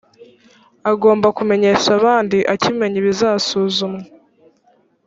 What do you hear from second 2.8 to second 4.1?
ibizasuzumwa